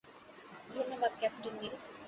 [0.71, 1.73] ধন্যবাদ, ক্যাপ্টেন নিল।